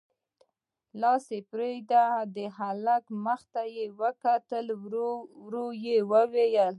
[1.01, 1.93] لاس يې پرېښود،
[2.35, 4.65] د هلک مخ ته يې وکتل،
[5.43, 6.69] ورو يې وويل: